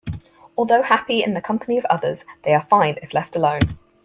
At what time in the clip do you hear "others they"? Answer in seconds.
1.85-2.55